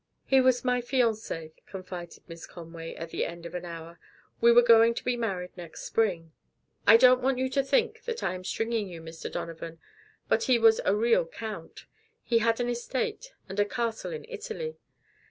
[0.25, 3.99] "He was my fiancé," confided Miss Conway, at the end of an hour.
[4.39, 6.31] "We were going to be married next spring.
[6.87, 9.31] I don't want you to think that I am stringing you, Mr.
[9.31, 9.77] Donovan,
[10.27, 11.85] but he was a real Count.
[12.23, 14.79] He had an estate and a castle in Italy.